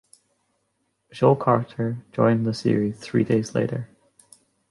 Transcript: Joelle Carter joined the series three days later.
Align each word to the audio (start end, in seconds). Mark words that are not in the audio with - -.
Joelle 1.13 1.37
Carter 1.39 2.03
joined 2.11 2.43
the 2.47 2.55
series 2.55 2.97
three 2.97 3.23
days 3.23 3.53
later. 3.53 3.87